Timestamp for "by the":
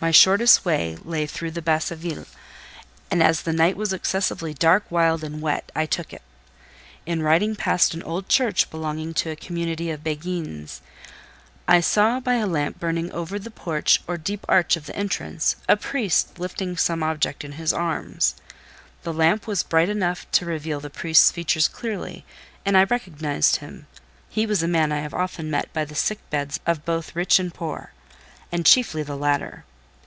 25.72-25.96